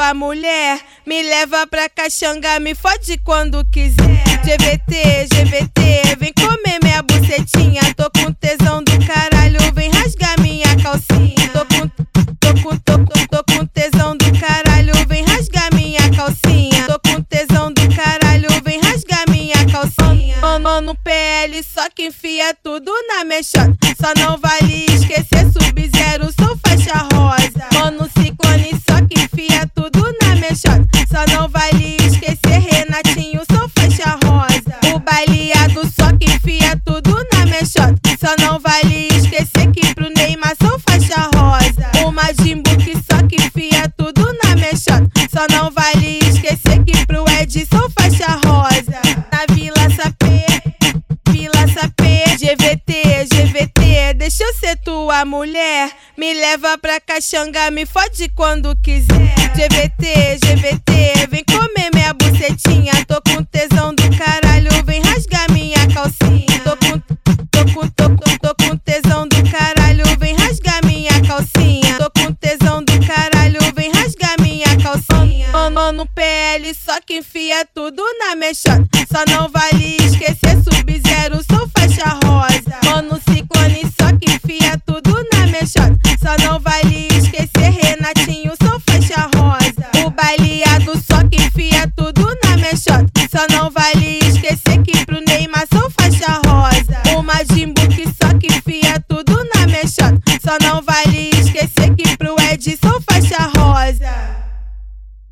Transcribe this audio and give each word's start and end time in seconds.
tua 0.00 0.14
mulher. 0.14 0.80
Me 1.06 1.22
leva 1.22 1.66
pra 1.66 1.86
caixanga, 1.90 2.58
me 2.58 2.74
fode 2.74 3.18
quando 3.18 3.62
quiser. 3.66 4.24
GVT, 4.42 5.28
GVT, 5.30 6.16
vem 6.18 6.32
comer 6.32 6.78
minha 6.82 7.02
bucetinha. 7.02 7.82
Tô 7.94 8.10
com 8.10 8.32
tesão 8.32 8.82
do 8.82 8.92
caralho, 9.06 9.58
vem 9.74 9.90
rasgar 9.90 10.40
minha 10.40 10.68
calcinha. 10.82 11.50
Tô 11.52 11.66
com, 11.66 11.88
tô 12.40 12.62
com, 12.62 12.76
tô 12.78 12.98
com, 12.98 13.26
tô 13.26 13.44
com 13.44 13.66
tesão 13.66 14.16
do 14.16 14.40
caralho, 14.40 14.94
vem 15.06 15.22
rasgar 15.24 15.68
minha 15.74 16.00
calcinha. 16.16 16.86
Tô 16.86 16.98
com 17.00 17.20
tesão 17.22 17.70
do 17.70 17.82
caralho, 17.94 18.48
vem 18.64 18.80
rasgar 18.80 19.28
minha 19.28 19.66
calcinha. 19.70 20.38
Mano, 20.40 20.80
no 20.80 20.94
PL, 20.94 21.62
só 21.62 21.90
que 21.94 22.06
enfia 22.06 22.54
tudo 22.62 22.90
na 23.06 23.24
mexota. 23.24 23.76
Só 24.00 24.14
não 24.16 24.38
vale 24.38 24.99
Só 38.20 38.34
não 38.38 38.58
vale 38.60 39.08
esquecer 39.16 39.70
que 39.72 39.94
pro 39.94 40.10
Neymar 40.14 40.54
sou 40.60 40.78
faixa 40.86 41.30
rosa. 41.34 41.90
O 42.06 42.12
Majimbu 42.12 42.76
que 42.76 42.92
só 42.92 43.26
que 43.26 43.36
enfia 43.36 43.88
tudo 43.96 44.22
na 44.44 44.56
mexota. 44.56 45.08
Só 45.32 45.46
não 45.50 45.70
vale 45.70 46.18
esquecer 46.18 46.84
que 46.84 47.06
pro 47.06 47.24
Ed 47.40 47.66
sou 47.72 47.90
faixa 47.98 48.38
rosa. 48.44 49.00
Na 49.32 49.54
Vila 49.54 49.88
Sapê, 49.96 50.44
Vila 51.30 51.66
Sapê, 51.72 52.24
GVT, 52.36 53.26
GVT, 53.32 54.14
deixa 54.14 54.44
eu 54.44 54.52
ser 54.52 54.76
tua 54.84 55.24
mulher. 55.24 55.90
Me 56.14 56.34
leva 56.34 56.76
pra 56.76 57.00
caixanga, 57.00 57.70
me 57.70 57.86
fode 57.86 58.28
quando 58.36 58.76
quiser. 58.82 59.34
GVT, 59.56 60.19
no 76.00 76.06
PL, 76.06 76.74
só 76.74 76.98
que 77.02 77.18
enfia 77.18 77.62
tudo 77.74 78.02
na 78.18 78.34
mexota. 78.34 78.88
Só 79.12 79.22
não 79.28 79.50
vale 79.50 79.96
esquecer 79.96 80.56
sub-zero, 80.64 81.44
sou 81.44 81.68
faixa 81.76 82.08
rosa. 82.24 82.74
Mano, 82.86 83.20
ciclone, 83.28 83.82
só 84.00 84.08
que 84.16 84.32
enfia 84.32 84.80
tudo 84.86 85.14
na 85.30 85.46
mexota. 85.48 85.98
Só 86.18 86.42
não 86.42 86.58
vale 86.58 87.06
esquecer 87.08 87.70
Renatinho, 87.82 88.52
sou 88.62 88.80
faixa 88.88 89.28
rosa. 89.36 90.06
O 90.06 90.10
baleado, 90.10 90.92
só 91.06 91.22
que 91.28 91.36
enfia 91.42 91.86
tudo 91.94 92.34
na 92.44 92.56
mexota. 92.56 93.10
Só 93.30 93.46
não 93.50 93.69